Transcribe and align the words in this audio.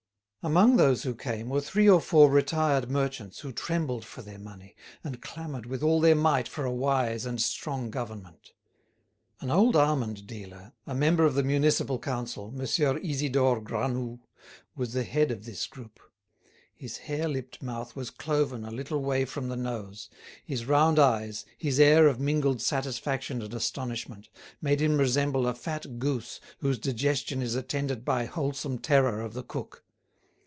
Among 0.43 0.77
those 0.77 1.03
who 1.03 1.13
came 1.13 1.49
were 1.49 1.61
three 1.61 1.87
or 1.87 2.01
four 2.01 2.27
retired 2.31 2.89
merchants 2.89 3.41
who 3.41 3.51
trembled 3.51 4.03
for 4.03 4.23
their 4.23 4.39
money, 4.39 4.75
and 5.03 5.21
clamoured 5.21 5.67
with 5.67 5.83
all 5.83 6.01
their 6.01 6.15
might 6.15 6.47
for 6.47 6.65
a 6.65 6.73
wise 6.73 7.27
and 7.27 7.39
strong 7.39 7.91
government. 7.91 8.51
An 9.39 9.51
old 9.51 9.75
almond 9.75 10.25
dealer, 10.25 10.73
a 10.87 10.95
member 10.95 11.25
of 11.25 11.35
the 11.35 11.43
Municipal 11.43 11.99
Council, 11.99 12.49
Monsieur 12.49 12.97
Isidore 13.03 13.61
Granoux, 13.61 14.19
was 14.75 14.93
the 14.93 15.03
head 15.03 15.29
of 15.29 15.45
this 15.45 15.67
group. 15.67 15.99
His 16.73 16.97
hare 16.97 17.29
lipped 17.29 17.61
mouth 17.61 17.95
was 17.95 18.09
cloven 18.09 18.65
a 18.65 18.71
little 18.71 19.03
way 19.03 19.25
from 19.25 19.47
the 19.47 19.55
nose; 19.55 20.09
his 20.43 20.65
round 20.65 20.97
eyes, 20.97 21.45
his 21.55 21.79
air 21.79 22.07
of 22.07 22.19
mingled 22.19 22.63
satisfaction 22.63 23.43
and 23.43 23.53
astonishment, 23.53 24.27
made 24.59 24.81
him 24.81 24.97
resemble 24.97 25.45
a 25.45 25.53
fat 25.53 25.99
goose 25.99 26.39
whose 26.61 26.79
digestion 26.79 27.43
is 27.43 27.53
attended 27.53 28.03
by 28.03 28.25
wholesome 28.25 28.79
terror 28.79 29.21
of 29.21 29.35
the 29.35 29.43
cook. 29.43 29.83